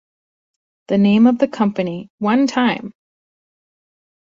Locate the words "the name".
0.87-1.27